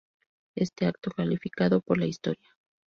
Este 0.55 0.87
acto, 0.87 1.11
calificado 1.11 1.79
por 1.79 1.99
la 1.99 2.07
historia. 2.07 2.49